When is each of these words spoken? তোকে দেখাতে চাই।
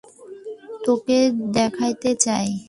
তোকে 0.85 1.17
দেখাতে 1.53 2.11
চাই। 2.23 2.47